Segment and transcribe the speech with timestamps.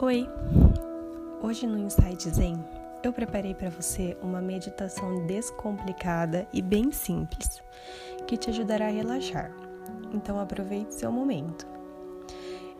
[0.00, 0.28] Oi!
[1.42, 2.64] Hoje no Insight Zen
[3.02, 7.60] eu preparei para você uma meditação descomplicada e bem simples
[8.24, 9.50] que te ajudará a relaxar.
[10.14, 11.66] Então aproveite seu momento.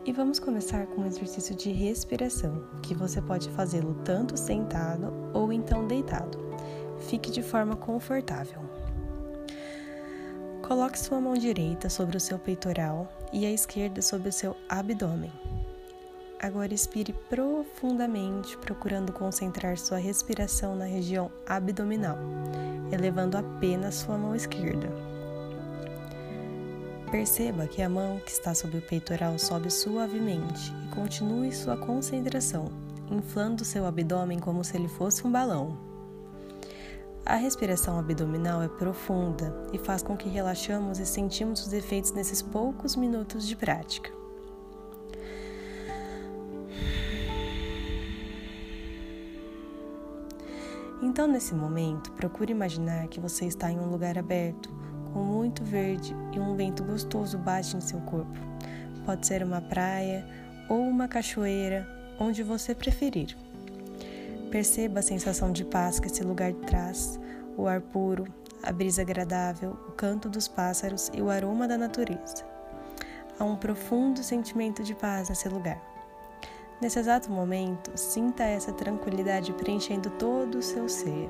[0.05, 5.51] E vamos começar com um exercício de respiração que você pode fazê-lo tanto sentado ou
[5.51, 6.37] então deitado.
[6.99, 8.61] Fique de forma confortável.
[10.65, 15.58] Coloque sua mão direita sobre o seu peitoral e a esquerda sobre o seu abdômen.
[16.41, 22.17] Agora expire profundamente, procurando concentrar sua respiração na região abdominal,
[22.93, 24.87] elevando apenas sua mão esquerda.
[27.11, 32.71] Perceba que a mão que está sob o peitoral sobe suavemente e continue sua concentração,
[33.11, 35.77] inflando seu abdômen como se ele fosse um balão.
[37.25, 42.41] A respiração abdominal é profunda e faz com que relaxamos e sentimos os efeitos nesses
[42.41, 44.18] poucos minutos de prática.
[51.01, 54.69] Então, nesse momento, procure imaginar que você está em um lugar aberto,
[55.13, 58.37] com muito verde e um vento gostoso bate em seu corpo.
[59.05, 60.25] Pode ser uma praia
[60.67, 61.87] ou uma cachoeira,
[62.19, 63.35] onde você preferir.
[64.51, 67.19] Perceba a sensação de paz que esse lugar traz,
[67.55, 68.25] o ar puro,
[68.61, 72.45] a brisa agradável, o canto dos pássaros e o aroma da natureza.
[73.39, 75.81] Há um profundo sentimento de paz nesse lugar.
[76.81, 81.29] Nesse exato momento, sinta essa tranquilidade preenchendo todo o seu ser.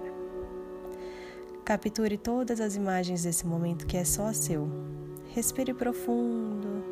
[1.65, 4.69] Capture todas as imagens desse momento que é só seu.
[5.33, 6.83] Respire profundo.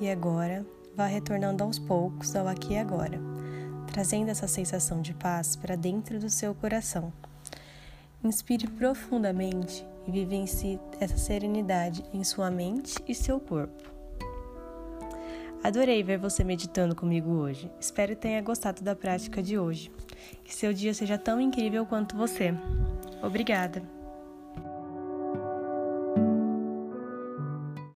[0.00, 3.18] E agora, vá retornando aos poucos ao aqui e agora,
[3.90, 7.12] trazendo essa sensação de paz para dentro do seu coração.
[8.22, 13.98] Inspire profundamente e vivencie essa serenidade em sua mente e seu corpo.
[15.62, 17.70] Adorei ver você meditando comigo hoje.
[17.80, 19.90] Espero que tenha gostado da prática de hoje.
[20.44, 22.54] Que seu dia seja tão incrível quanto você.
[23.22, 23.97] Obrigada!